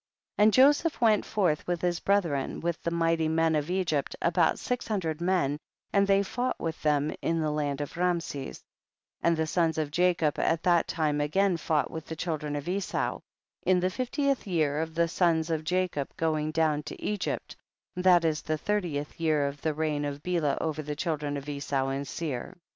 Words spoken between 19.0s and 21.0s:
year of the reign of Bela over the